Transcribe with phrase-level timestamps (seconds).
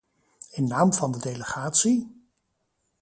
[0.53, 2.27] In naam van de delegatie..